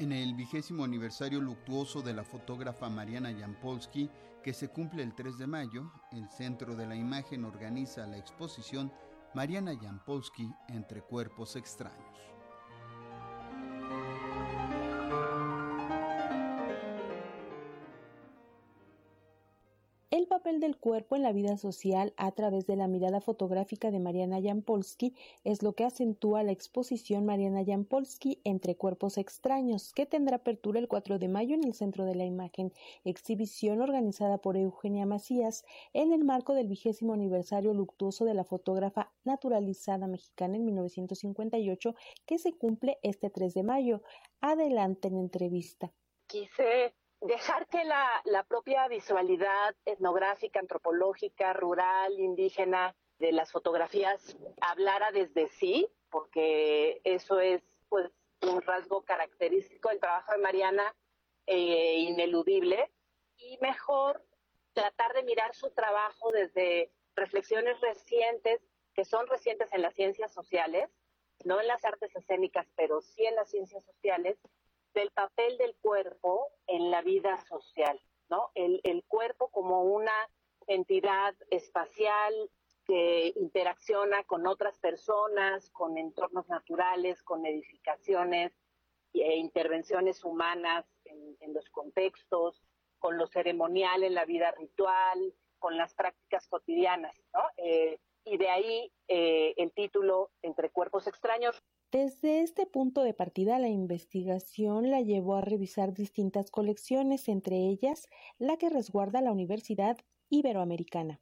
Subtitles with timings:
[0.00, 4.08] En el vigésimo aniversario luctuoso de la fotógrafa Mariana Jampolsky,
[4.42, 8.90] que se cumple el 3 de mayo, el Centro de la Imagen organiza la exposición
[9.34, 12.18] Mariana Jampolsky entre cuerpos extraños.
[20.20, 24.00] El papel del cuerpo en la vida social a través de la mirada fotográfica de
[24.00, 25.14] Mariana Jampolsky
[25.44, 30.88] es lo que acentúa la exposición Mariana Jampolsky entre cuerpos extraños, que tendrá apertura el
[30.88, 32.70] 4 de mayo en el Centro de la Imagen,
[33.02, 35.64] exhibición organizada por Eugenia Macías
[35.94, 41.94] en el marco del vigésimo aniversario luctuoso de la fotógrafa naturalizada mexicana en 1958,
[42.26, 44.02] que se cumple este 3 de mayo.
[44.42, 45.90] Adelante en entrevista.
[46.26, 55.12] Quise dejar que la, la propia visualidad etnográfica, antropológica, rural, indígena de las fotografías hablara
[55.12, 58.10] desde sí, porque eso es pues
[58.42, 60.94] un rasgo característico del trabajo de Mariana
[61.46, 62.90] e ineludible.
[63.36, 64.22] Y mejor
[64.72, 68.60] tratar de mirar su trabajo desde reflexiones recientes
[68.94, 70.90] que son recientes en las ciencias sociales,
[71.44, 74.38] no en las artes escénicas, pero sí en las ciencias sociales
[74.94, 78.50] del papel del cuerpo en la vida social, ¿no?
[78.54, 80.12] El, el cuerpo como una
[80.66, 82.32] entidad espacial
[82.84, 88.52] que interacciona con otras personas, con entornos naturales, con edificaciones
[89.12, 92.62] e intervenciones humanas en, en los contextos,
[92.98, 97.42] con lo ceremonial en la vida ritual, con las prácticas cotidianas, ¿no?
[97.56, 101.62] Eh, y de ahí eh, el título Entre cuerpos extraños.
[101.90, 108.08] Desde este punto de partida, la investigación la llevó a revisar distintas colecciones, entre ellas
[108.38, 109.96] la que resguarda la Universidad
[110.28, 111.20] Iberoamericana.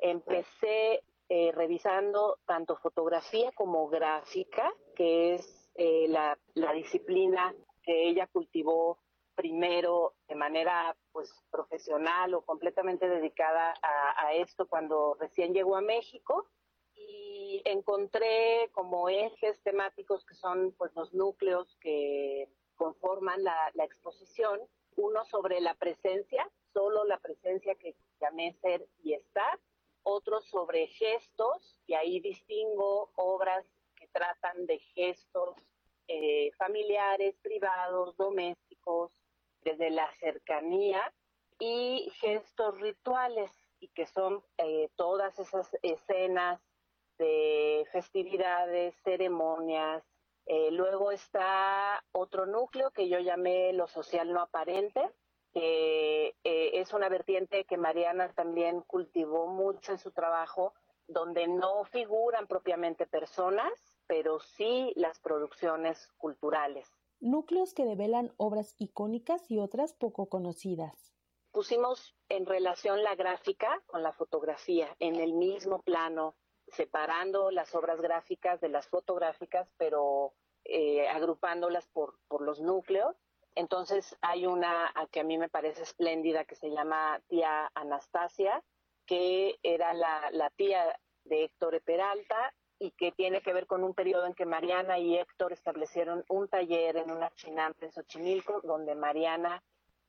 [0.00, 8.26] Empecé eh, revisando tanto fotografía como gráfica, que es eh, la, la, disciplina que ella
[8.28, 8.98] cultivó
[9.34, 13.97] primero de manera pues profesional o completamente dedicada a,
[14.32, 16.46] esto cuando recién llegó a México
[16.94, 24.60] y encontré como ejes temáticos que son pues los núcleos que conforman la, la exposición,
[24.96, 29.58] uno sobre la presencia, solo la presencia que llamé ser y estar,
[30.02, 35.56] otro sobre gestos, y ahí distingo obras que tratan de gestos
[36.06, 39.12] eh, familiares, privados, domésticos,
[39.62, 41.12] desde la cercanía,
[41.58, 43.50] y gestos rituales,
[43.80, 46.60] y que son eh, todas esas escenas
[47.18, 50.02] de festividades, ceremonias.
[50.46, 55.10] Eh, luego está otro núcleo que yo llamé lo social no aparente,
[55.52, 60.74] que eh, es una vertiente que Mariana también cultivó mucho en su trabajo,
[61.06, 63.72] donde no figuran propiamente personas,
[64.06, 66.88] pero sí las producciones culturales.
[67.20, 71.17] Núcleos que develan obras icónicas y otras poco conocidas.
[71.58, 76.36] Pusimos en relación la gráfica con la fotografía en el mismo plano
[76.68, 83.16] separando las obras gráficas de las fotográficas, pero eh, agrupándolas por, por los núcleos.
[83.56, 88.62] Entonces hay una que a mí me parece espléndida que se llama tía Anastasia,
[89.04, 94.26] que era la, tía de Héctor Peralta y que tiene que ver con un periodo
[94.26, 99.60] en que Mariana y Héctor establecieron un taller en una chinampa en Xochimilco, donde Mariana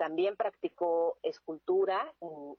[0.00, 2.10] también practicó escultura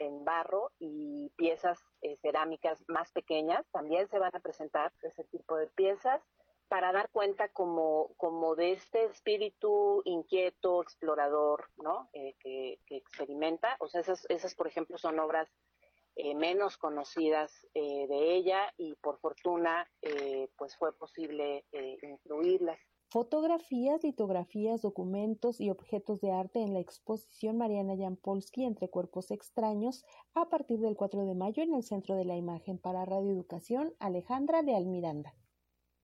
[0.00, 3.64] en, barro y piezas eh, cerámicas más pequeñas.
[3.70, 6.20] También se van a presentar ese tipo de piezas
[6.66, 12.10] para dar cuenta como, como de este espíritu inquieto, explorador, ¿no?
[12.12, 13.76] Eh, que, experimenta.
[13.78, 15.48] O sea, esas, esas, por ejemplo, son obras
[16.16, 21.64] eh, menos conocidas eh, de ella y por fortuna, eh, pues fue posible
[22.02, 22.80] incluirlas.
[23.10, 30.04] Fotografías, litografías, documentos y objetos de arte en la exposición Mariana Jampolsky entre cuerpos extraños
[30.34, 33.94] a partir del 4 de mayo en el Centro de la Imagen para Radio Educación
[33.98, 35.34] Alejandra Leal Miranda.